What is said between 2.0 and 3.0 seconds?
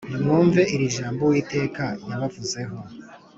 yabavuzeho